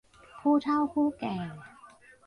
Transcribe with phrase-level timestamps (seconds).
[0.39, 1.35] ผู้เฒ่าผู้แก่